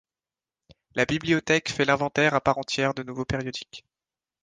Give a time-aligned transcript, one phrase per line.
[0.95, 3.85] La bibliothèque fait l’inventaire à part entière de nouveaux périodiques.